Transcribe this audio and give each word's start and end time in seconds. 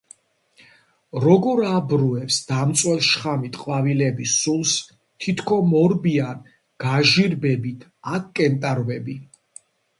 როგორ 1.25 1.59
აბრუებს 1.71 2.37
დამწველ 2.51 3.03
შხამით 3.09 3.59
ყვავილების 3.65 4.33
სულს? 4.47 4.73
თითქო 5.27 5.61
მორბიან 5.75 6.43
გიჟირბენით 6.87 7.89
აქ 8.17 8.31
კენტავრები 8.43 9.21